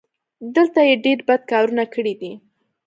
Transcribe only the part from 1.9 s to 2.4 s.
کړي دي.